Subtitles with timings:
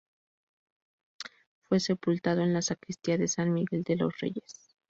[1.69, 4.71] Fue sepultado en la sacristía de San Miguel de los Reyes.